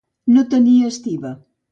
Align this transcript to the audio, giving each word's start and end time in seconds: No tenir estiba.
No 0.35 0.43
tenir 0.53 0.77
estiba. 0.87 1.33